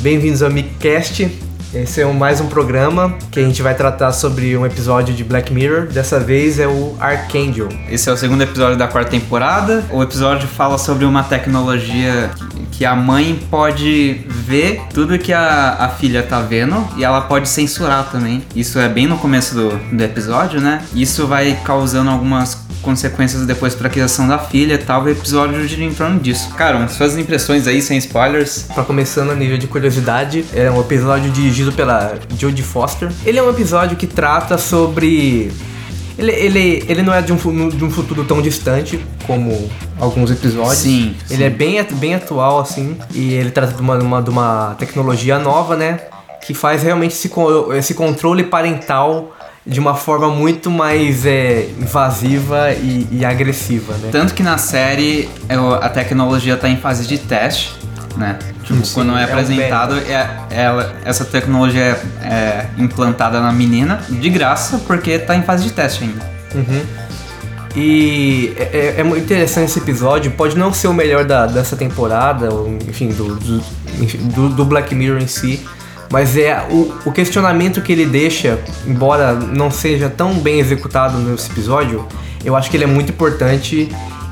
[0.00, 1.28] Bem-vindos ao MicCast.
[1.74, 5.52] Esse é mais um programa que a gente vai tratar sobre um episódio de Black
[5.52, 5.88] Mirror.
[5.88, 7.68] Dessa vez é o Archangel.
[7.90, 9.84] Esse é o segundo episódio da quarta temporada.
[9.90, 12.30] O episódio fala sobre uma tecnologia
[12.70, 17.48] que a mãe pode ver tudo que a, a filha tá vendo e ela pode
[17.48, 18.44] censurar também.
[18.54, 20.80] Isso é bem no começo do, do episódio, né?
[20.94, 25.02] Isso vai causando algumas consequências depois para a criação da filha e tal.
[25.02, 26.50] O episódio gira em torno disso.
[26.54, 28.66] Cara, suas impressões aí, sem spoilers.
[28.74, 33.10] Pra começando a nível de curiosidade, é um episódio dirigido pela Jodie Foster.
[33.24, 35.52] Ele é um episódio que trata sobre
[36.18, 40.78] ele, ele, ele não é de um, de um futuro tão distante como alguns episódios.
[40.78, 41.14] Sim.
[41.30, 41.44] Ele sim.
[41.44, 42.98] é bem, bem atual, assim.
[43.14, 46.00] E ele trata de uma, uma, de uma tecnologia nova, né?
[46.44, 47.30] Que faz realmente esse,
[47.76, 49.32] esse controle parental
[49.68, 54.08] de uma forma muito mais é, invasiva e, e, agressiva, né?
[54.10, 55.28] Tanto que na série
[55.82, 57.76] a tecnologia está em fase de teste,
[58.16, 58.38] né?
[58.64, 63.52] Tipo, Sim, quando é, é apresentado, um é, ela, essa tecnologia é, é, implantada na
[63.52, 66.26] menina de graça porque está em fase de teste ainda.
[66.54, 66.86] Uhum.
[67.76, 70.30] E é, é, muito interessante esse episódio.
[70.30, 75.20] Pode não ser o melhor da, dessa temporada, ou, enfim, do, do, do Black Mirror
[75.20, 75.62] em si
[76.10, 81.50] mas é o, o, questionamento que ele deixa, embora não seja tão bem executado nesse
[81.50, 82.06] episódio,
[82.44, 83.88] eu acho que ele é muito importante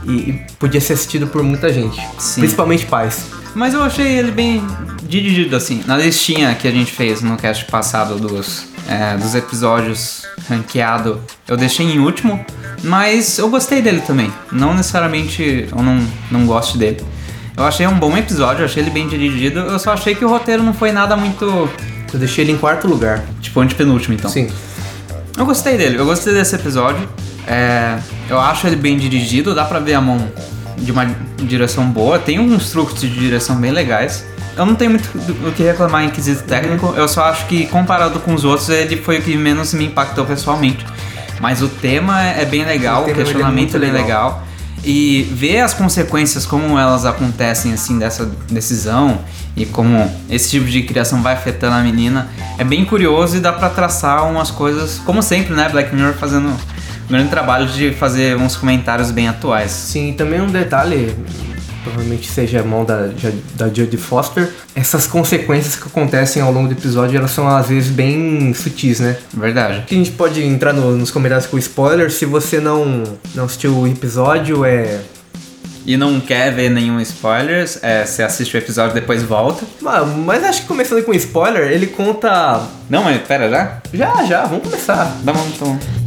[0.07, 2.41] e, e podia ser assistido por muita gente, Sim.
[2.41, 3.27] principalmente pais.
[3.55, 4.63] Mas eu achei ele bem
[5.03, 5.83] dirigido assim.
[5.87, 11.57] Na listinha que a gente fez no cast passado dos, é, dos episódios ranqueado, eu
[11.57, 12.45] deixei em último,
[12.83, 14.33] mas eu gostei dele também.
[14.53, 17.05] Não necessariamente eu não, não gosto dele.
[17.57, 19.61] Eu achei um bom episódio, achei ele bem dirigido.
[19.61, 21.71] Eu só achei que o roteiro não foi nada muito.
[22.13, 23.25] Eu deixei ele em quarto lugar.
[23.41, 24.31] Tipo, antepenúltimo, então.
[24.31, 24.51] Sim.
[25.39, 27.09] Eu gostei dele, eu gostei desse episódio.
[27.47, 30.31] É, eu acho ele bem dirigido, dá pra ver a mão
[30.77, 31.07] de uma
[31.43, 32.19] direção boa.
[32.19, 34.27] Tem uns truques de direção bem legais.
[34.55, 35.11] Eu não tenho muito
[35.47, 38.97] o que reclamar em quesito técnico, eu só acho que comparado com os outros, ele
[38.97, 40.85] foi o que menos me impactou pessoalmente.
[41.41, 44.07] Mas o tema é bem legal, o, o questionamento é, é bem legal.
[44.07, 44.46] legal
[44.85, 49.21] e ver as consequências como elas acontecem assim dessa decisão
[49.57, 52.29] e como esse tipo de criação vai afetando a menina
[52.59, 56.49] é bem curioso e dá para traçar umas coisas como sempre né Black Mirror fazendo
[56.49, 59.71] um grande trabalho de fazer uns comentários bem atuais.
[59.71, 61.15] Sim também um detalhe
[61.87, 63.09] provavelmente seja a mão da,
[63.55, 67.89] da Jodie Foster, essas consequências que acontecem ao longo do episódio, elas são às vezes
[67.91, 69.17] bem sutis, né?
[69.33, 69.85] Verdade.
[69.89, 73.05] A gente pode entrar no, nos comentários com spoiler, se você não,
[73.35, 75.01] não assistiu o episódio, é...
[75.89, 79.65] E não quer ver nenhum spoiler, é, você assiste o episódio e depois volta.
[79.81, 82.67] Mas, mas acho que começando com spoiler, ele conta...
[82.91, 83.79] Não, mas pera, já?
[83.93, 85.17] Já, já, vamos começar.
[85.23, 86.06] Dá bom, então.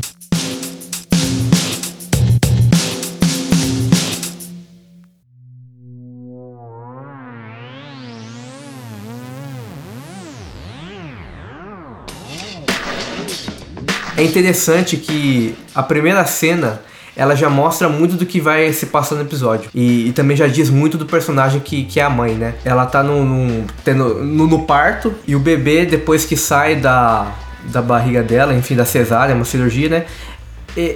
[14.19, 16.81] É interessante que a primeira cena
[17.16, 19.69] ela já mostra muito do que vai se passar no episódio.
[19.74, 22.56] E, e, também já diz muito do personagem que, que é a mãe, né?
[22.66, 27.31] Ela tá no, no, tendo, no, no parto e o bebê, depois que sai da,
[27.72, 30.06] da barriga dela, enfim, da cesárea, uma cirurgia, né?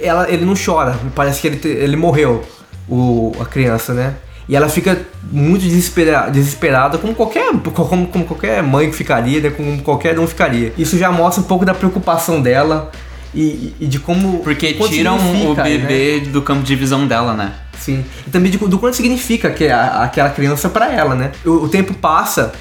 [0.02, 2.44] Ela, ele não chora, parece que ele, ele morreu,
[2.86, 4.16] o, a criança, né?
[4.46, 5.00] E ela fica
[5.32, 9.48] muito desesperada, desesperada como, qualquer, como, como qualquer mãe ficaria, né?
[9.48, 10.74] como qualquer um ficaria.
[10.76, 12.92] Isso já mostra um pouco da preocupação dela
[13.34, 14.38] e, e de como.
[14.40, 15.18] Porque tiram
[15.50, 16.30] o bebê né?
[16.30, 17.52] do campo de visão dela, né?
[17.78, 18.04] Sim.
[18.26, 21.32] E também de, do quanto significa que a, aquela criança para ela, né?
[21.44, 22.52] O, o, tempo passa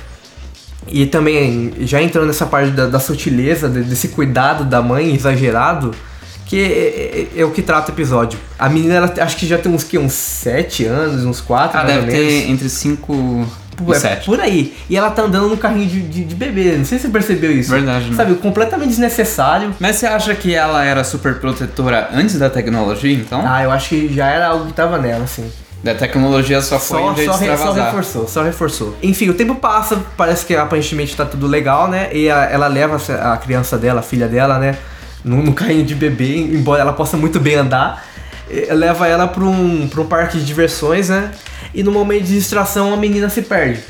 [0.87, 5.91] e também já entrando nessa parte da, da sutileza, desse cuidado da mãe exagerado,
[6.45, 8.37] que é, é, é, o que trata o episódio.
[8.59, 11.83] A menina, ela, acho que já tem uns, que, uns 7 anos, uns 4 Ah,
[11.83, 14.75] deve ter entre 5 Tipo, é por aí.
[14.89, 16.75] E ela tá andando no carrinho de, de, de, bebê.
[16.77, 17.71] Não sei se você percebeu isso.
[17.71, 18.09] Verdade.
[18.09, 18.15] Né?
[18.15, 19.73] Sabe, completamente desnecessário.
[19.79, 23.43] Mas você acha que ela era super protetora antes da tecnologia, então?
[23.45, 25.51] Ah, eu acho que já era algo que tava nela, assim.
[25.83, 28.95] Da tecnologia só foi só, um jeito só, de só reforçou, só reforçou.
[29.03, 32.09] Enfim, o tempo passa, parece que aparentemente tá tudo legal, né?
[32.13, 34.77] E a, ela leva a criança dela, a filha dela, né?
[35.25, 38.05] No, no carrinho de bebê, embora ela possa muito bem andar.
[38.69, 41.31] Leva ela pra um, pra um parque de diversões, né?
[41.73, 43.81] E no momento de distração a menina se perde.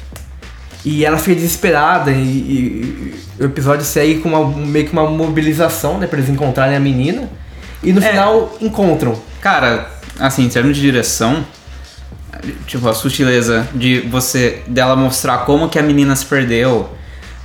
[0.86, 5.10] E ela fica desesperada e, e, e o episódio segue com uma, meio que uma
[5.10, 7.30] mobilização, né, pra eles encontrarem a menina.
[7.82, 8.10] E no é.
[8.10, 9.18] final encontram.
[9.42, 9.90] Cara,
[10.20, 11.46] assim, em termos de direção,
[12.66, 16.90] tipo, a sutileza de você, dela mostrar como que a menina se perdeu,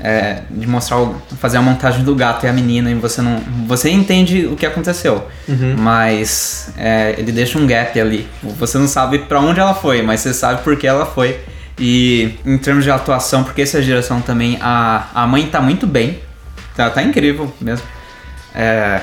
[0.00, 0.98] é, de mostrar,
[1.40, 4.64] fazer a montagem do gato e a menina e você não, você entende o que
[4.64, 5.74] aconteceu, uhum.
[5.76, 8.28] mas é, ele deixa um gap ali.
[8.42, 11.40] Você não sabe para onde ela foi, mas você sabe por que ela foi
[11.78, 16.20] E em termos de atuação, porque essa geração também, a, a mãe tá muito bem.
[16.76, 17.86] Tá, tá incrível mesmo.
[18.54, 19.00] É,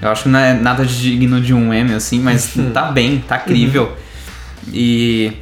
[0.00, 3.36] eu acho que não é nada digno de um M, assim, mas tá bem, tá
[3.36, 3.96] incrível.
[4.72, 5.32] E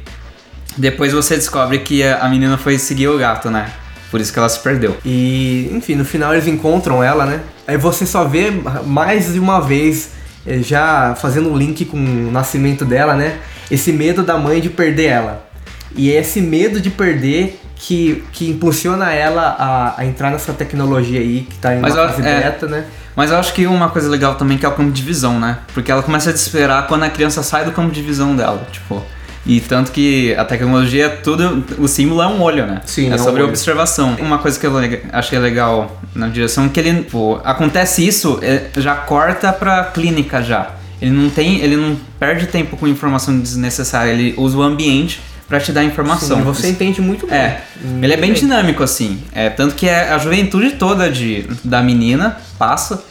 [0.77, 3.69] depois você descobre que a a menina foi seguir o gato, né?
[4.09, 4.95] Por isso que ela se perdeu.
[5.05, 7.41] E, enfim, no final eles encontram ela, né?
[7.67, 8.51] Aí você só vê
[8.85, 10.11] mais de uma vez,
[10.45, 13.37] eh, já fazendo um link com o nascimento dela, né?
[13.69, 15.47] Esse medo da mãe de perder ela.
[15.95, 21.19] E é esse medo de perder que, que impulsiona ela a, a entrar nessa tecnologia
[21.19, 22.39] aí, que tá em Mas uma eu- fase é.
[22.41, 22.85] beta, né?
[23.15, 25.57] Mas eu acho que uma coisa legal também que é o campo de visão, né?
[25.73, 29.03] Porque ela começa a desesperar quando a criança sai do campo de visão dela, tipo.
[29.47, 31.63] E tanto que a tecnologia, é tudo.
[31.79, 32.81] O símbolo é um olho, né?
[32.85, 33.49] Sim, é é um sobre olho.
[33.49, 34.15] observação.
[34.19, 34.73] Uma coisa que eu
[35.13, 37.03] achei legal na direção é que ele.
[37.03, 40.71] Pô, acontece isso, é, já corta pra clínica já.
[41.01, 41.59] Ele não tem.
[41.61, 46.39] Ele não perde tempo com informação desnecessária, ele usa o ambiente pra te dar informação.
[46.39, 47.37] Sim, você entende muito bem.
[47.37, 48.39] É, Muito ele é bem bem.
[48.41, 49.23] dinâmico, assim.
[49.31, 53.01] É, tanto que é a juventude toda de, da menina passa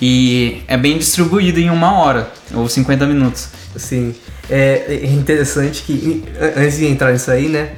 [0.00, 3.48] e é bem distribuído em uma hora ou 50 minutos.
[3.76, 4.14] Sim.
[4.50, 6.24] É é interessante que,
[6.56, 7.70] antes de entrar nisso aí, né?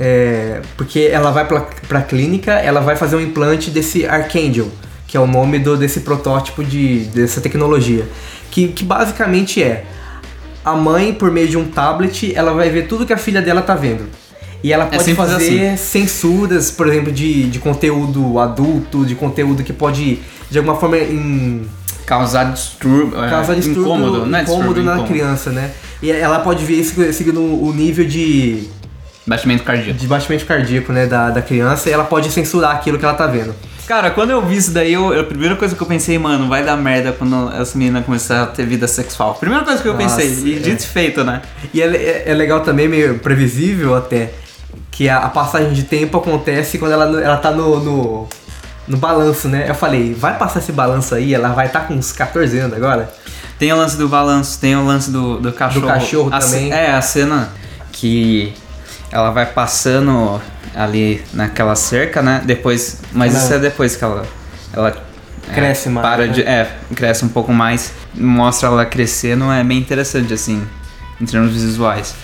[0.00, 4.70] É, porque ela vai pra, pra clínica, ela vai fazer um implante desse Archangel,
[5.06, 8.06] que é o nome do, desse protótipo de, dessa tecnologia.
[8.50, 9.84] Que, que basicamente é
[10.64, 13.62] a mãe, por meio de um tablet, ela vai ver tudo que a filha dela
[13.62, 14.04] tá vendo.
[14.62, 19.72] E ela pode simples fazer censuras, por exemplo, de, de conteúdo adulto, de conteúdo que
[19.72, 21.66] pode, de alguma forma, em,
[22.18, 23.12] Causar distúrbio.
[23.30, 24.42] causa é, distúrbio incômodo, né?
[24.42, 25.12] incômodo Distúrbio, na incômodo.
[25.12, 25.70] criança, né?
[26.02, 28.68] E ela pode ver isso seguindo o nível de,
[29.26, 29.98] Batimento cardíaco.
[29.98, 33.26] de batimento cardíaco, né, da, da criança, e ela pode censurar aquilo que ela tá
[33.26, 33.54] vendo.
[33.86, 36.64] Cara, quando eu vi isso daí, eu, a primeira coisa que eu pensei, mano, vai
[36.64, 39.34] dar merda quando essa menina começar a ter vida sexual.
[39.34, 40.58] Primeira coisa que eu Nossa, pensei, e é.
[40.60, 41.42] dito e feito, né?
[41.72, 44.30] E é, é- é legal também, meio previsível até,
[44.90, 48.28] que a, a passagem de tempo acontece quando ela, ela tá no, no,
[48.86, 49.68] no balanço, né?
[49.68, 52.76] Eu falei, vai passar esse balanço aí, ela vai estar tá com uns 14 anos
[52.76, 53.12] agora.
[53.58, 55.86] Tem o lance do balanço, tem o lance do, do cachorro.
[55.86, 56.72] cachorro A também.
[56.72, 57.50] É, a cena
[57.92, 58.52] que
[59.10, 60.40] ela vai passando
[60.74, 62.42] ali naquela cerca, né?
[62.44, 63.00] Depois.
[63.12, 64.26] Mas Ela- isso é depois que ela.
[64.72, 64.92] Ela
[65.48, 66.32] é, Cresce mais, Para né?
[66.32, 67.92] de, é, cresce um pouco mais.
[68.14, 70.66] Mostra ela crescendo, é bem interessante, assim,
[71.20, 72.14] em termos visuais.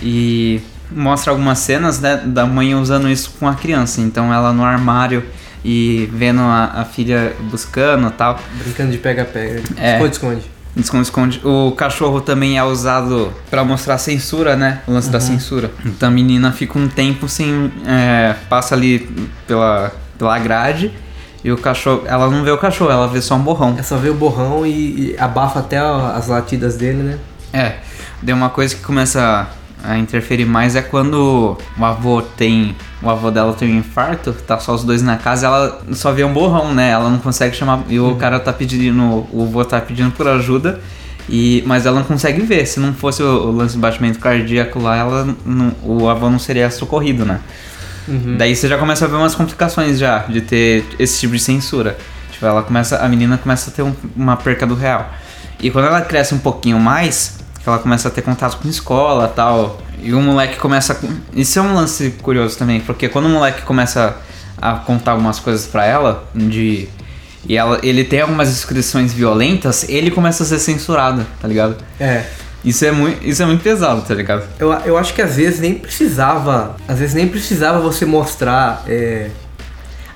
[0.00, 0.60] E
[0.90, 4.00] mostra algumas cenas né, da mãe usando isso com a criança.
[4.00, 5.24] Então ela no armário
[5.66, 8.38] e vendo a, a filha buscando e tal.
[8.62, 9.62] Brincando de pega-pega.
[9.76, 9.94] É.
[9.94, 10.42] Esconde-esconde.
[10.76, 11.40] Esconde, esconde.
[11.42, 14.82] O cachorro também é usado pra mostrar censura, né?
[14.86, 15.72] O lance da censura.
[15.84, 17.72] Então a menina fica um tempo sem.
[17.84, 19.10] é, passa ali
[19.46, 20.92] pela, pela grade
[21.42, 22.02] e o cachorro.
[22.06, 23.74] Ela não vê o cachorro, ela vê só um borrão.
[23.76, 27.18] É só ver o borrão e, e abafa até as latidas dele, né?
[27.52, 27.76] É.
[28.22, 29.48] Daí uma coisa que começa
[29.86, 32.74] a interferir mais é quando o avô tem.
[33.02, 36.24] O avô dela tem um infarto, tá só os dois na casa, ela só vê
[36.24, 36.90] um borrão, né?
[36.90, 37.82] Ela não consegue chamar.
[37.88, 39.26] E o cara tá pedindo.
[39.32, 40.80] O avô tá pedindo por ajuda.
[41.28, 42.66] E, mas ela não consegue ver.
[42.66, 46.38] Se não fosse o, o lance do batimento cardíaco lá, ela não- o avô não
[46.38, 47.40] seria socorrido, né?
[48.38, 51.98] Daí você já começa a ver umas complicações já de ter esse tipo de censura.
[52.30, 55.10] Tipo, ela começa, a menina começa a ter um- uma perca do real.
[55.60, 59.78] E quando ela cresce um pouquinho mais, ela começa a ter contato com escola tal,
[60.02, 60.92] e o moleque começa.
[60.94, 60.96] a-
[61.34, 64.16] Isso é um lance curioso também, porque quando o moleque começa
[64.60, 66.88] a contar algumas coisas pra ela, de.
[67.48, 71.76] E ela, ele tem algumas inscrições violentas, ele começa a ser censurado, tá ligado?
[72.00, 72.24] É.
[72.64, 74.42] Isso é muito, isso é muito pesado, tá ligado?
[74.58, 76.74] Eu, eu acho que às vezes nem precisava.
[76.88, 79.30] Às vezes nem precisava você mostrar é,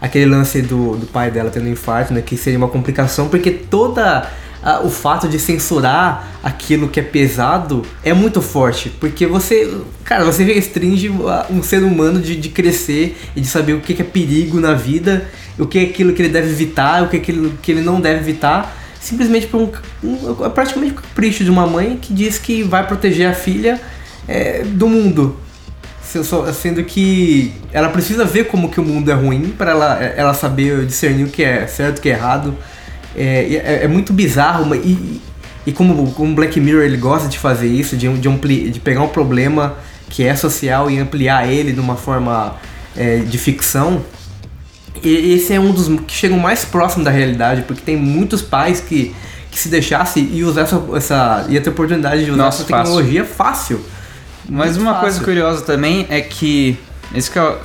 [0.00, 2.20] aquele lance do, do pai dela tendo infarto, né?
[2.20, 4.26] Que seria uma complicação, porque toda.
[4.62, 8.90] A- o fato de censurar aquilo que é pesado é muito forte.
[9.00, 9.72] Porque você.
[10.04, 14.00] Cara, você restringe a- um ser humano de, de crescer e de saber o que,
[14.00, 17.20] é perigo na vida, o que é aquilo que ele deve evitar, o que é
[17.20, 18.76] aquilo que ele não deve evitar.
[19.00, 19.70] Simplesmente por um,
[20.06, 23.80] um- é praticamente um capricho de uma mãe que diz que vai proteger a filha
[24.28, 25.36] é, do mundo.
[26.52, 30.84] Sendo que ela precisa ver como que o mundo é ruim para ela, ela saber
[30.84, 32.54] discernir o que é certo o que é errado.
[33.16, 35.20] É, é, é muito bizarro mas- e,
[35.66, 39.02] e como o Black Mirror ele gosta de fazer isso, de, de, ampli- de pegar
[39.02, 39.74] um problema
[40.08, 42.56] que é social e ampliar ele de uma forma
[42.96, 44.02] é, de ficção.
[45.02, 48.80] E esse é um dos que chegam mais próximo da realidade, porque tem muitos pais
[48.80, 49.14] que,
[49.50, 52.84] que se deixasse e usar essa, essa ia ter oportunidade de usar Nossa, essa fácil.
[52.94, 53.80] tecnologia fácil.
[54.48, 55.00] Mas Muito uma fácil.
[55.08, 56.76] coisa curiosa também é que.
[57.14, 57.56] Isso que eu,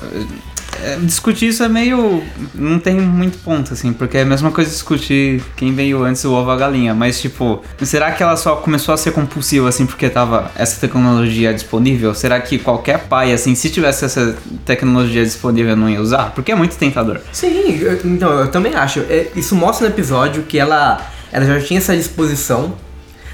[0.84, 2.24] é, discutir isso é meio.
[2.54, 6.34] Não tem muito ponto, assim, porque é a mesma coisa discutir quem veio antes o
[6.34, 6.94] ovo a galinha.
[6.94, 11.54] Mas, tipo, será que ela só começou a ser compulsiva, assim, porque tava essa tecnologia
[11.54, 12.14] disponível?
[12.14, 16.32] Será que qualquer pai, assim, se tivesse essa tecnologia disponível, não ia usar?
[16.36, 17.20] Porque é muito tentador.
[17.32, 19.00] Sim, eu- então, eu também acho.
[19.10, 21.00] É, isso mostra no episódio que ela,
[21.32, 22.74] ela já tinha essa disposição,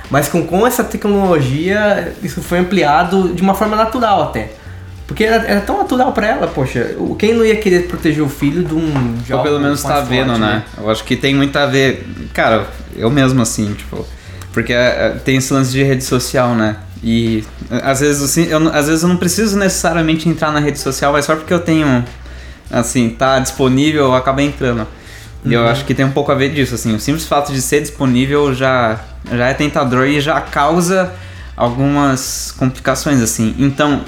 [0.10, 4.51] mas com, com essa tecnologia, isso foi ampliado de uma forma natural até.
[5.12, 8.30] Porque era, era tão natural pra ela, poxa, o- quem não ia querer proteger o
[8.30, 10.63] filho de um de Ou pelo menos tá vendo, forte, né?
[10.77, 12.08] Eu acho que tem muito a ver.
[12.34, 12.65] Cara,
[12.96, 14.08] eu mesmo assim, tipo.
[14.53, 16.77] Porque é, é, tem esse lance de rede social, né?
[17.03, 17.44] E
[17.84, 21.12] às vezes, assim, eu, não- às vezes eu não preciso necessariamente entrar na rede social,
[21.12, 22.06] mas só porque eu tenho.
[22.72, 24.88] Assim, tá disponível, eu acabo entrando.
[25.44, 26.96] E eu acho que tem um pouco a ver disso, assim.
[26.96, 28.98] O simples fato de ser disponível já,
[29.30, 31.12] já é tentador e já causa
[31.62, 33.53] algumas complicações, assim.
[33.60, 34.01] Então,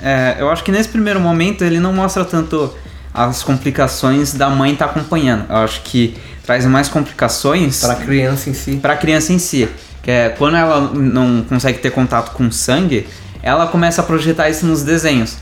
[0.00, 2.72] é, eu acho que nesse primeiro momento ele não mostra tanto
[3.12, 5.44] as complicações da mãe estar acompanhando.
[5.50, 8.76] Eu acho que traz mais complicações Pra criança em si.
[8.76, 9.68] para a criança em si.
[10.00, 13.08] Que é quando ela não consegue ter contato com sangue,
[13.42, 15.36] ela começa a projetar isso nos desenhos.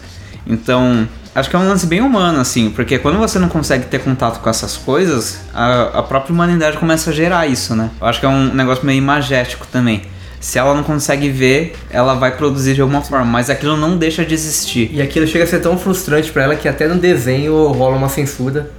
[0.47, 3.99] Então, acho que é um lance bem humano, assim, porque quando você não consegue ter
[3.99, 7.91] contato com essas coisas, a, a própria humanidade começa a gerar isso, né?
[8.01, 10.03] Eu acho que é um negócio meio imagético também.
[10.41, 14.25] Se ela não consegue ver, ela vai produzir de alguma forma, mas aquilo não deixa
[14.25, 14.89] de existir.
[14.93, 18.09] E aquilo chega a ser tão frustrante pra ela que até no desenho rola uma
[18.09, 18.71] censura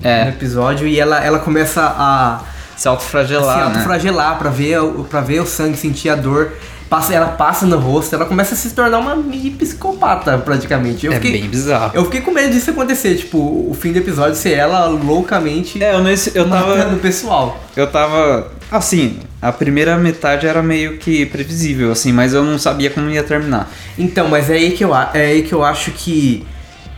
[0.00, 2.40] no É, episódio e ela, ela começa a
[2.76, 3.64] se se autofragelar, né?
[3.64, 6.52] autofragelar pra ver, o- pra ver o sangue, sentir a dor.
[6.88, 11.04] Passa, ela passa no rosto, ela começa a se tornar uma mini psicopata, praticamente.
[11.04, 11.90] Eu É fiquei, bem bizarro.
[11.94, 15.94] eu fiquei com medo disso acontecer, tipo, o fim do episódio ser ela loucamente É,
[15.94, 16.94] eu, nesse, eu tava...
[16.94, 17.60] o pessoal.
[17.76, 18.52] Eu tava.
[18.70, 23.22] Assim, a primeira metade era meio que previsível, assim, mas eu não sabia como ia
[23.24, 23.68] terminar.
[23.98, 26.46] Então, mas é aí que eu, é aí que eu acho que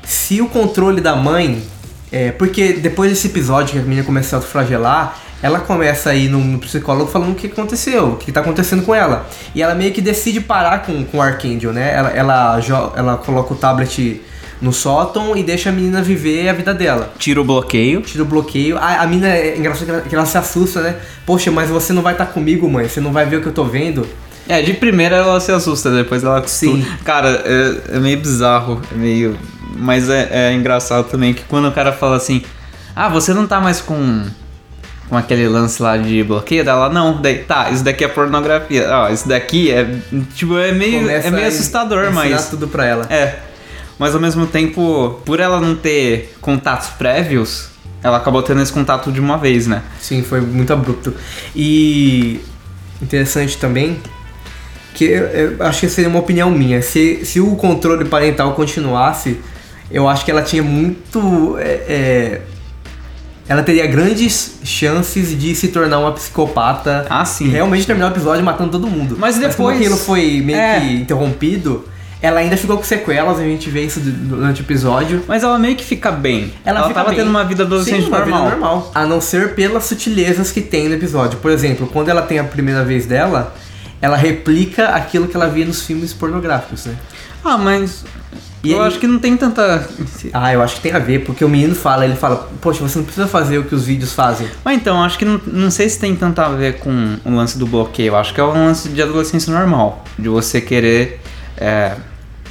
[0.03, 1.63] se o controle da mãe.
[2.11, 6.15] É, porque depois desse episódio que a menina começa a se autoflagelar, ela começa a
[6.15, 9.27] ir no, psicólogo falando o que aconteceu, o que tá acontecendo com ela.
[9.55, 11.95] E ela meio que decide parar com, com o Archangel, né?
[11.95, 12.61] Ela, ela,
[12.97, 14.21] ela coloca o tablet
[14.61, 17.13] no sótão e deixa a menina viver a vida dela.
[17.19, 18.01] Tira o bloqueio.
[18.03, 18.77] Tira o bloqueio.
[18.77, 20.97] A, a menina é engraçado que ela, que ela se assusta, né?
[21.25, 22.89] Poxa, mas você não vai estar comigo, mãe.
[22.89, 24.07] Você não vai ver o que eu tô vendo.
[24.49, 26.47] É, de primeira ela se assusta, depois ela.
[26.47, 26.85] Sim.
[27.05, 29.39] Cara, é, é meio bizarro, é meio.
[29.77, 32.43] Mas é, é engraçado também que quando o cara fala assim:
[32.97, 34.25] Ah, você não tá mais com.
[35.09, 38.87] Com aquele lance lá de bloqueio dela, não, daí, tá, isso daqui é pornografia.
[38.91, 39.89] Ó, isso daqui é.
[40.35, 42.51] Tipo, é meio, Começa é meio assustador, mas.
[42.51, 43.07] tudo pra ela.
[43.09, 43.39] É.
[43.99, 47.71] Mas ao mesmo tempo, por ela não ter contatos prévios,
[48.03, 49.83] ela acabou tendo esse contato de uma vez, né?
[50.01, 51.13] Sim, foi muito abrupto.
[51.55, 52.41] E
[53.03, 53.99] interessante também
[54.95, 56.83] que eu, eu acho que seria uma opinião minha.
[56.83, 59.41] Se, se o controle parental continuasse,
[59.91, 61.57] eu acho que ela tinha muito.
[61.59, 62.43] é, é,
[63.49, 67.47] ela teria grandes chances de se tornar uma psicopata Ah, sim.
[67.47, 69.17] e realmente terminar o episódio matando todo mundo.
[69.19, 70.81] Mas como depois- aquilo foi meio É.
[70.81, 71.85] que interrompido,
[72.21, 75.23] ela ainda ficou com sequelas, a gente vê isso durante o episódio.
[75.27, 76.53] Mas ela meio que fica bem.
[76.65, 77.19] Ela, fica tava bem.
[77.19, 78.51] tendo uma vida adolescente Sim, uma vida normal.
[78.77, 78.93] normal.
[78.95, 81.39] A não ser pelas sutilezas que tem no episódio.
[81.39, 83.55] Por exemplo, quando ela tem a primeira vez dela,
[84.03, 86.95] ela replica aquilo que ela via nos filmes pornográficos, né?
[87.45, 88.05] Ah, mas.
[88.63, 89.89] E eu acho que não tem tanta.
[90.33, 92.99] Ah, eu acho que tem a ver, porque o menino fala, ele fala, poxa, você
[92.99, 94.49] não precisa fazer o que os vídeos fazem.
[94.65, 97.57] Mas então, acho que não, não sei se tem tanto a ver com o lance
[97.57, 98.17] do bloqueio.
[98.17, 100.05] Acho que é um lance de adolescência normal.
[100.19, 101.21] De você querer,
[101.57, 101.95] é,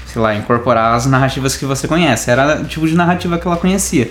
[0.06, 2.32] sei lá, incorporar as narrativas que você conhece.
[2.32, 4.10] Era o tipo de narrativa que ela conhecia.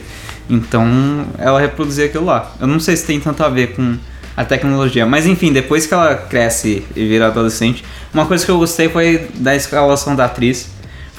[0.51, 2.53] Então, ela reproduzia aquilo lá.
[2.61, 3.97] Eu não sei se tem tanto a ver com
[4.37, 5.07] a tecnologia.
[5.07, 7.83] Mas enfim, depois que ela cresce e vira adolescente,
[8.13, 10.76] uma coisa que eu gostei foi da escalação da atriz.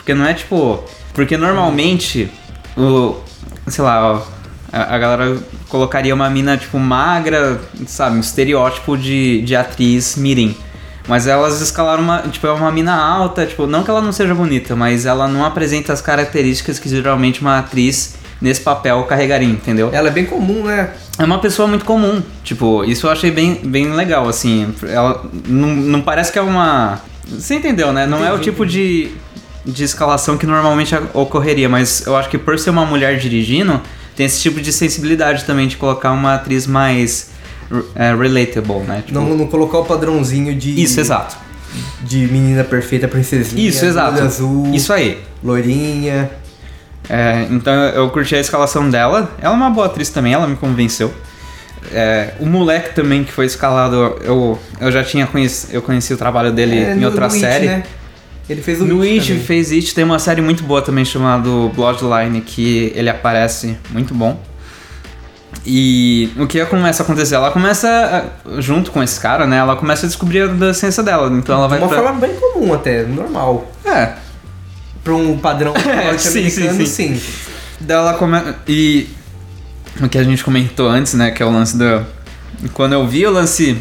[0.08, 0.82] Porque não é tipo.
[1.14, 2.32] Porque normalmente,
[2.78, 3.18] o.
[3.68, 4.22] Sei lá, ó,
[4.72, 5.38] a, a galera
[5.68, 8.16] colocaria uma mina, tipo, magra, sabe?
[8.16, 10.56] Um estereótipo de, de atriz mirim.
[11.10, 12.20] Mas elas escalaram uma.
[12.20, 15.44] Tipo, é uma mina alta, tipo, não que ela não seja bonita, mas ela não
[15.44, 19.90] apresenta as características que geralmente uma atriz nesse papel carregaria, entendeu?
[19.92, 20.92] Ela é bem comum, né?
[21.20, 22.24] É uma pessoa muito comum.
[22.46, 24.74] Tipo, isso eu achei bem, bem legal, assim.
[24.88, 27.02] Ela não, não parece que é uma.
[27.28, 28.08] Você entendeu, né?
[28.08, 28.44] Não é o Entendi.
[28.44, 29.12] tipo de,
[29.68, 33.82] de escalação que normalmente ocorreria, mas eu acho que por ser uma mulher dirigindo,
[34.16, 37.30] tem esse tipo de sensibilidade também de colocar uma atriz mais
[37.96, 39.04] é, relatable, né?
[39.06, 40.82] Tipo, Não, não colocar o padrãozinho de.
[40.82, 41.36] Isso, exato.
[42.02, 43.68] De menina perfeita, princesinha.
[43.68, 44.22] Isso, exato.
[44.24, 45.22] azul, Isso aí.
[45.44, 46.32] loirinha.
[47.10, 49.32] É, então eu curti a escalação dela.
[49.42, 51.14] Ela é uma boa atriz também, ela me convenceu.
[51.92, 56.18] É, o moleque também que foi escalado, eu, eu já tinha conhecido, eu conheci o
[56.18, 57.66] trabalho dele É, em outra no It, série.
[57.68, 57.84] né?
[58.50, 61.50] Ele fez o No It It fez It, tem uma série muito boa também chamada
[61.76, 64.40] Bloodline, que ele aparece muito bom.
[65.66, 67.36] E o que começa a acontecer?
[67.36, 67.88] Ela começa,
[68.48, 69.58] a- junto com esse cara, né?
[69.58, 71.30] Ela começa a descobrir a adolescência dela.
[71.38, 72.04] Então ela vai De uma pra...
[72.04, 73.70] forma bem comum até, normal.
[73.86, 74.14] É,
[75.04, 75.82] Pra um padrão sim,
[76.20, 77.16] sim, norte-americano, sim.
[77.18, 77.22] sim.
[77.80, 78.56] Daí ela começa.
[78.68, 79.08] E
[80.02, 81.32] o que a gente comentou antes, né?
[81.32, 82.04] Que é o lance da.
[82.74, 83.78] Quando eu vi o lance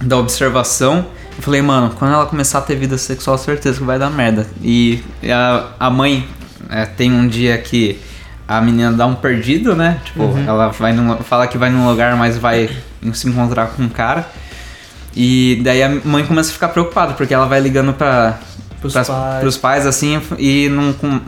[0.00, 3.98] da observação, eu falei, mano, quando ela começar a ter vida sexual, certeza que vai
[3.98, 4.46] dar merda.
[4.62, 6.26] E a, a mãe
[6.70, 7.98] é, tem um dia que
[8.46, 10.00] a menina dá um perdido, né?
[10.04, 12.68] Tipo, ela vai num, fala que vai num lugar, mas vai
[13.14, 14.26] se encontrar com um cara.
[15.14, 18.38] E daí a mãe começa a ficar preocupada, porque ela vai ligando pra,
[18.80, 19.40] Pros pras- pais.
[19.40, 21.20] pros pais, assim, e não com-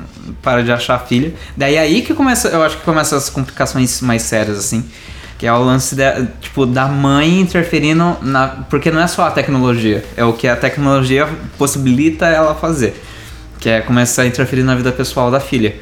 [0.43, 1.35] para de achar a filha.
[1.57, 4.85] Daí é aí que começa, eu acho que começam as complicações mais sérias, assim.
[5.39, 8.49] Que é o lance da, tipo, da mãe interferindo na.
[8.71, 13.03] Porque não é só a tecnologia, é o que a tecnologia possibilita ela fazer.
[13.59, 15.75] Que é começar a interferir na vida pessoal da filha.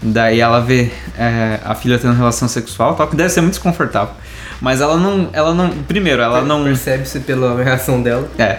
[0.00, 4.14] Daí ela vê é, a filha tendo relação sexual, tal, que deve ser muito desconfortável.
[4.60, 5.28] Mas ela não.
[5.32, 5.70] Ela não.
[5.70, 6.64] Primeiro, ela não.
[6.64, 8.28] Percebe-se pela reação dela.
[8.38, 8.58] É.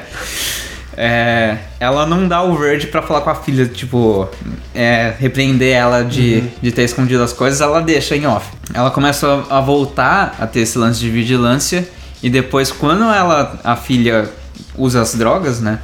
[0.95, 4.27] É, ela não dá o verde pra falar com a filha, tipo,
[4.73, 8.47] é, repreender ela de, de ter escondido as coisas, ela deixa em off.
[8.73, 11.87] Ela começa a, a voltar a ter esse lance de vigilância
[12.21, 14.29] e depois quando ela, a filha
[14.75, 15.79] usa as drogas, né?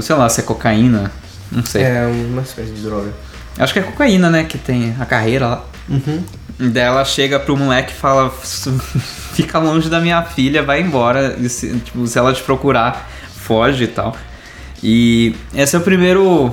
[0.00, 1.10] Sei lá, se é cocaína,
[1.50, 1.82] não sei.
[1.82, 3.12] É uma espécie de droga.
[3.58, 4.44] Acho que é cocaína, né?
[4.44, 5.64] Que tem a carreira lá.
[5.88, 6.22] Uhum.
[6.58, 8.30] Daí ela chega pro moleque e fala:
[9.34, 11.36] Fica longe da minha filha, vai embora.
[11.38, 13.08] E se, tipo, se ela te procurar,
[13.44, 14.16] foge e tal.
[14.82, 16.52] E essa é o primeiro.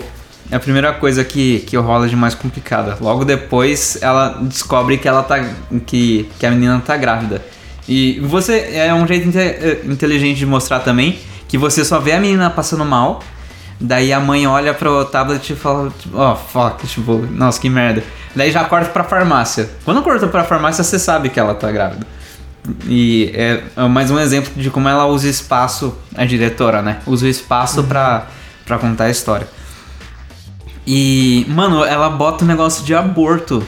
[0.52, 2.98] É a primeira coisa que, que rola de mais complicada.
[3.00, 5.38] Logo depois ela descobre que ela tá.
[5.86, 7.42] que, que a menina tá grávida.
[7.88, 8.70] E você.
[8.74, 12.50] É um jeito inte- eh, inteligente de mostrar também que você só vê a menina
[12.50, 13.22] passando mal.
[13.80, 18.04] Daí a mãe olha pro tablet e fala, tipo, ó, fuck, tipo, nossa, que merda.
[18.36, 19.68] Daí já corta pra farmácia.
[19.84, 22.06] Quando corta pra farmácia, você sabe que ela tá grávida.
[22.88, 27.00] E é é mais um exemplo de como ela usa espaço, a diretora, né?
[27.08, 28.28] Usa o espaço pra,
[28.66, 29.48] pra contar a história.
[30.86, 33.64] E, mano, ela bota um negócio de aborto.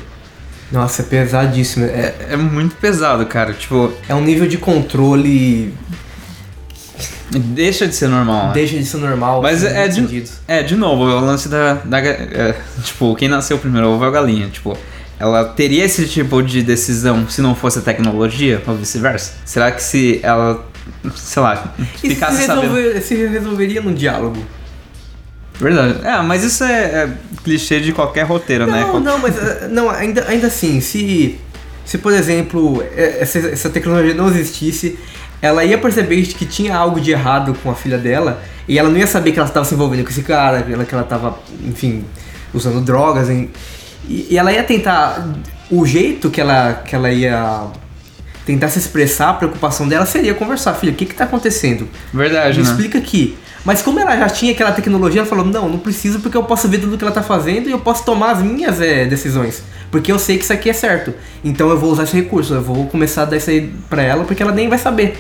[0.72, 1.86] Nossa, é pesadíssimo.
[1.86, 3.54] É, É muito pesado, cara.
[3.54, 5.74] Tipo, é um nível de controle.
[7.32, 8.48] deixa de ser normal.
[8.48, 8.54] né?
[8.54, 9.42] Deixa de ser normal.
[9.42, 11.76] Mas é de, é, de novo, é o lance da.
[11.86, 14.50] da é, tipo, quem nasceu primeiro, o ovo ou a galinha?
[14.50, 14.76] Tipo,
[15.20, 19.34] ela teria esse tipo de decisão se não fosse a tecnologia ou vice-versa?
[19.46, 20.66] Será que se ela,
[21.16, 22.74] sei lá, E se, ficasse sabendo.
[22.74, 24.44] resolver, se resolveria num diálogo?
[25.60, 26.00] Verdade.
[26.06, 27.10] É, mas isso é, é
[27.44, 28.82] clichê de qualquer roteiro, né?
[28.82, 31.40] Não, Qual- não, mas eh, não, ainda, ainda assim, se,
[31.86, 34.98] se por exemplo eh, essa, essa tecnologia não existisse,
[35.42, 38.98] ela ia perceber que tinha algo de errado com a filha dela e ela não
[38.98, 41.38] ia saber que ela estava se envolvendo com esse cara, que ela, que ela estava,
[41.64, 42.04] enfim,
[42.54, 43.30] usando drogas.
[43.30, 43.52] hein,
[44.08, 45.28] e, e ela ia tentar.
[45.72, 47.68] O jeito que ela, que ela ia
[48.46, 51.88] tentar se expressar, a preocupação dela seria conversar: filha, o que está acontecendo?
[52.14, 52.70] Verdade, Me né?
[52.70, 53.38] explica aqui.
[53.66, 56.68] Mas como ela já tinha aquela tecnologia, ela falou, não, não preciso porque eu posso
[56.68, 59.64] ver tudo que ela tá fazendo e eu posso tomar as minhas eh, decisões.
[59.90, 61.14] Porque eu sei que isso aqui é certo.
[61.44, 64.26] Então eu vou usar esse recurso, eu vou começar a dar isso aí pra ela
[64.26, 65.18] porque ela nem vai saber.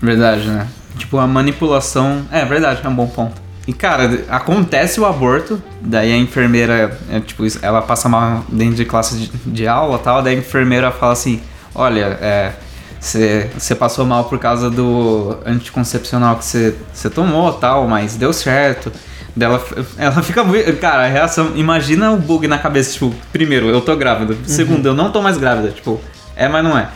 [0.00, 0.66] Verdade, né?
[0.96, 2.24] Tipo, a manipulação.
[2.32, 3.49] É verdade, é um bom ponto.
[3.66, 8.84] E cara, acontece o aborto, daí a enfermeira, é, tipo, ela passa mal dentro de
[8.84, 11.40] classe de, de aula e tal, daí a enfermeira fala assim:
[11.74, 12.52] Olha, é.
[13.00, 18.92] Você passou mal por causa do anticoncepcional que você tomou tal, mas deu certo.
[19.34, 19.64] Daí Ela,
[19.96, 20.70] ela fica muito.
[20.76, 21.52] Cara, a reação.
[21.54, 24.36] Imagina o bug na cabeça, tipo, primeiro, eu tô grávida.
[24.44, 25.70] Segundo, eu não tô mais grávida.
[25.70, 25.98] Tipo,
[26.36, 26.90] é, mas não é.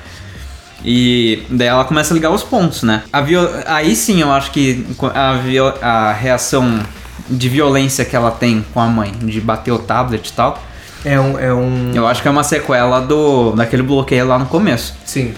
[0.83, 3.03] E daí ela começa a ligar os pontos, né?
[3.13, 3.49] A viol...
[3.67, 5.75] Aí sim eu acho que a, viol...
[5.83, 6.81] a reação
[7.29, 10.63] de violência que ela tem com a mãe, de bater o tablet e tal,
[11.05, 11.39] É um.
[11.39, 11.93] É um...
[11.95, 14.95] eu acho que é uma sequela do daquele bloqueio lá no começo.
[15.05, 15.35] Sim.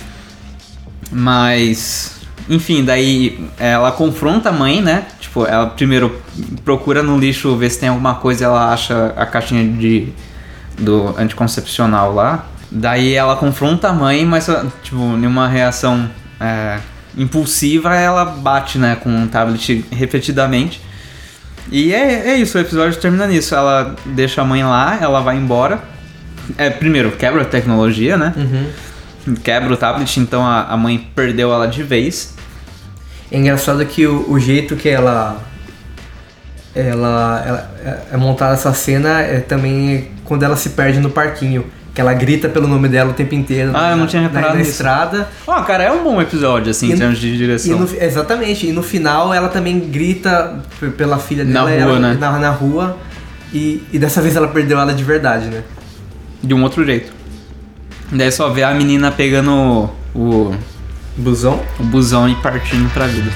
[1.11, 5.07] Mas, enfim, daí ela confronta a mãe, né?
[5.21, 6.21] Tipo, ela primeiro
[6.65, 10.13] procura no lixo ver se tem alguma coisa, ela acha a caixinha de
[10.79, 12.47] do anticoncepcional lá.
[12.71, 14.49] Daí ela confronta a mãe, mas
[14.83, 16.79] tipo, numa reação é,
[17.17, 20.81] impulsiva, ela bate, né, com um tablet repetidamente.
[21.71, 23.55] E é, é isso, o episódio termina nisso.
[23.55, 25.81] Ela deixa a mãe lá, ela vai embora.
[26.57, 28.33] É, primeiro, quebra a tecnologia, né?
[28.37, 29.35] Uhum.
[29.43, 32.35] quebra o tablet, então a, a mãe perdeu ela de vez.
[33.33, 35.41] É engraçado que o, o jeito que ela.
[36.75, 41.65] Ela, ela é- é montada essa cena é também quando ela se perde no parquinho.
[41.97, 43.71] Que ela grita pelo nome dela o tempo inteiro.
[43.75, 44.71] Ah, na, eu não tinha na- reparado na, nisso.
[44.73, 45.29] estrada.
[45.47, 47.79] Ó, cara, é um bom episódio, assim, E em termos de E direção.
[47.79, 50.61] no, exatamente, e no final ela também grita
[50.99, 52.17] pela filha Na dela rua, ela- né?
[52.21, 52.99] na, na rua.
[53.53, 55.63] E, e dessa vez ela perdeu ela de verdade, né?
[56.43, 57.11] De um outro jeito.
[58.13, 60.55] Daí só vê a menina pegando o,
[61.17, 61.63] Busão.
[61.81, 63.31] o busão e partindo pra vida.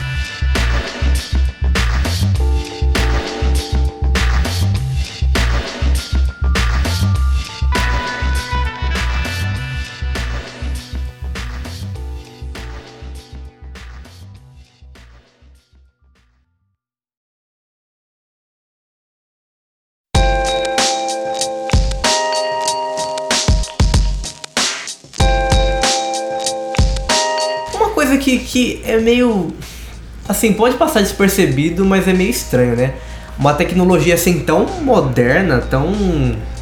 [28.38, 29.52] Que, que é meio.
[30.28, 32.94] Assim, pode passar despercebido, mas é meio estranho, né?
[33.38, 35.92] Uma tecnologia assim tão moderna, tão.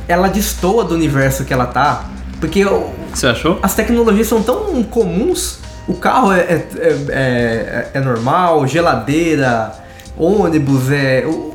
[0.06, 2.04] Ela destoa do universo que ela tá.
[2.40, 3.58] Porque o- Você achou?
[3.62, 5.58] as tecnologias são tão comuns.
[5.86, 9.72] O carro é, é, é, é- é normal, geladeira,
[10.16, 11.24] ônibus, é.
[11.26, 11.54] O,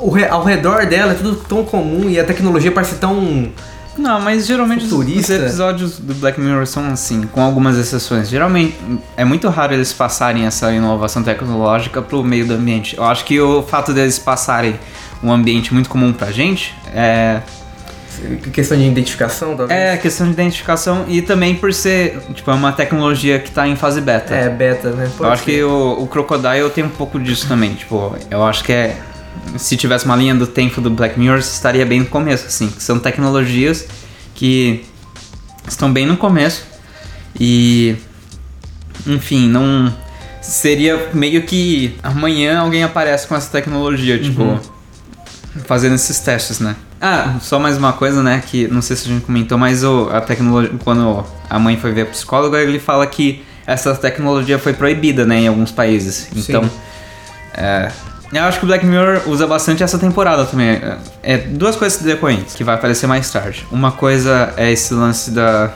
[0.00, 3.48] o ao redor dela é tudo tão comum e a tecnologia parece tão.
[3.96, 8.28] Não, mas geralmente os- os episódios do Black Mirror são assim, com algumas exceções.
[8.28, 8.74] Geralmente
[9.16, 12.96] é muito raro eles passarem essa inovação tecnológica pro meio do ambiente.
[12.96, 14.78] Eu acho que o fato deles passarem
[15.22, 17.40] um ambiente muito comum pra gente é,
[18.52, 19.78] questão de identificação, talvez.
[19.78, 23.76] é questão de identificação e também por ser tipo, é uma tecnologia que tá em
[23.76, 24.34] fase beta.
[24.34, 25.06] É, beta, né?
[25.06, 25.50] Eu Pode acho ser.
[25.50, 27.74] que o, o Crocodile tem um pouco disso também.
[27.74, 28.96] Tipo, eu acho que é.
[29.56, 32.72] Se tivesse uma linha do tempo do Black Mirror, estaria bem no começo, assim.
[32.78, 33.86] São tecnologias
[34.34, 34.84] que
[35.66, 36.64] estão bem no começo.
[37.38, 37.96] E.
[39.06, 39.94] Enfim, não.
[40.40, 44.60] Seria meio que amanhã alguém aparece com essa tecnologia, tipo.
[45.66, 46.74] Fazendo esses testes, né?
[47.00, 48.42] Ah, só mais uma coisa, né?
[48.46, 50.72] Que não sei se a gente comentou, mas o, a tecnologia.
[50.82, 55.40] Quando a mãe foi ver o psicólogo, ele fala que essa tecnologia foi proibida, né?
[55.40, 56.28] Em alguns países.
[56.34, 56.68] Então.
[57.54, 57.90] É,
[58.40, 60.68] eu acho que o Black Mirror usa bastante essa temporada também.
[60.70, 63.66] É, é duas coisas decorrentes que vai aparecer mais tarde.
[63.70, 65.70] Uma coisa é esse lance da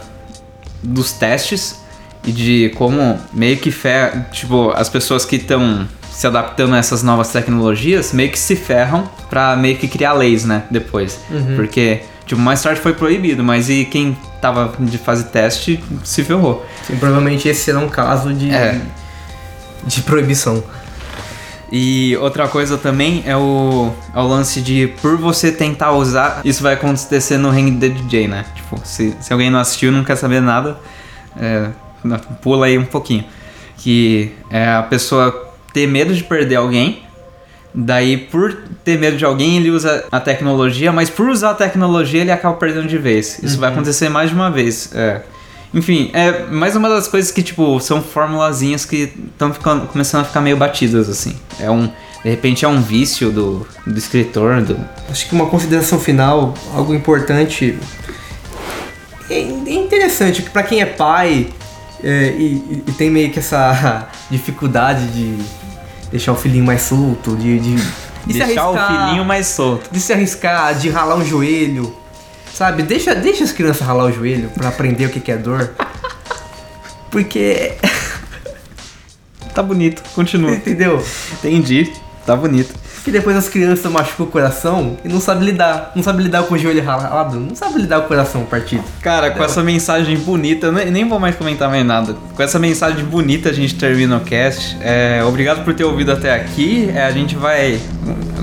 [0.82, 1.80] dos testes
[2.24, 7.02] e de como meio que fer, tipo, as pessoas que estão se adaptando a essas
[7.02, 11.20] novas tecnologias meio que se ferram pra meio que criar leis, né, depois.
[11.56, 16.64] Porque, tipo, mais tarde foi proibido, mas e quem tava de fase teste se ferrou.
[16.86, 18.80] Sim, provavelmente esse será um caso de, É.
[19.84, 20.62] de proibição.
[21.70, 26.62] E outra coisa também é o, é o lance de por você tentar usar, isso
[26.62, 28.44] vai acontecer no Hang the DJ, né?
[28.54, 30.78] Tipo, se, se alguém não assistiu não quer saber nada,
[31.36, 31.68] é,
[32.04, 33.24] não, pula aí um pouquinho.
[33.78, 37.02] Que é a pessoa ter medo de perder alguém,
[37.74, 42.20] daí por ter medo de alguém ele usa a tecnologia, mas por usar a tecnologia
[42.20, 43.40] ele acaba perdendo de vez.
[43.42, 44.94] Isso vai acontecer mais de uma vez.
[44.94, 45.22] é.
[45.74, 49.52] Enfim, é mais uma das coisas que, tipo, são formulazinhas que estão
[49.86, 51.36] começando a ficar meio batidas, assim.
[51.60, 51.90] É um.
[52.22, 54.78] De repente é um vício do, do escritor, do.
[55.10, 57.78] Acho que uma consideração final, algo importante.
[59.28, 61.48] É é interessante que pra quem é pai
[62.02, 65.38] é, e, e tem meio que essa dificuldade de
[66.10, 67.74] deixar o filhinho mais solto, de, de,
[68.26, 69.90] de deixar o arriscar, filhinho mais solto.
[69.90, 71.94] de se arriscar, de ralar um joelho,
[72.56, 72.82] sabe?
[72.82, 75.70] Deixa, deixa as crianças ralar o joelho pra aprender o que que é dor.
[77.10, 77.74] Porque,
[79.56, 80.50] Tá bonito, continua.
[80.56, 81.02] entendeu?
[81.32, 81.90] Entendi,
[82.26, 82.74] tá bonito.
[83.02, 85.92] Que depois as crianças machucam o coração e não sabe lidar.
[85.94, 88.84] Não sabe lidar com o joelho ralado, não sabe lidar com o coração partido.
[89.00, 92.16] Cara, com essa mensagem bonita, eu nem, nem vou mais comentar mais nada.
[92.34, 94.76] Com essa mensagem bonita a gente termina o cast.
[94.82, 96.90] É, obrigado por ter ouvido até aqui.
[96.92, 97.80] É, a gente vai.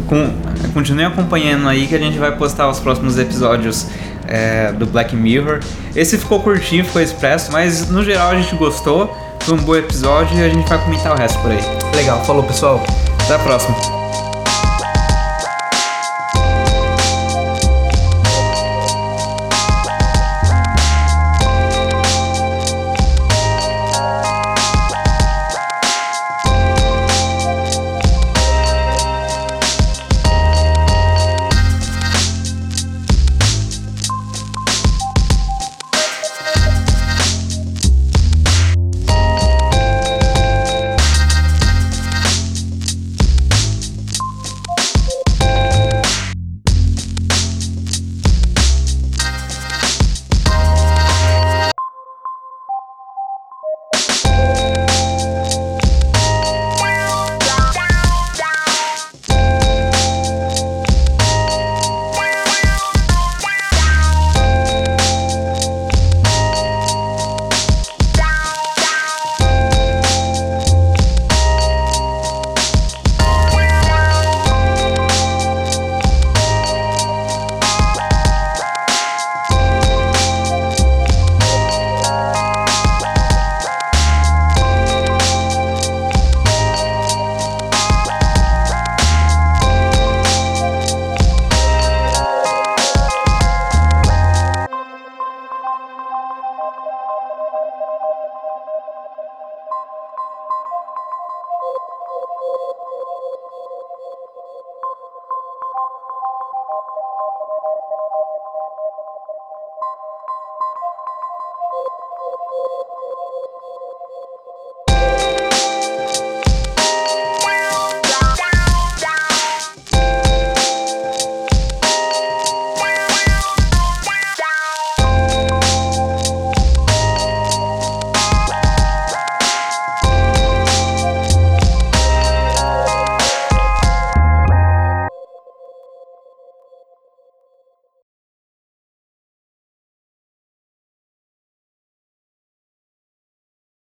[0.07, 0.33] Com,
[0.73, 3.87] continue acompanhando aí que a gente vai postar os próximos episódios
[4.27, 5.59] é, do Black Mirror.
[5.95, 9.15] Esse ficou curtinho, ficou expresso, mas no geral a gente gostou.
[9.41, 11.59] Foi um bom episódio e a gente vai comentar o resto por aí.
[11.95, 12.81] Legal, falou pessoal.
[13.23, 14.02] Até a próxima.